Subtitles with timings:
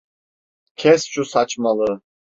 [0.75, 2.01] Kes şu saçmalığı!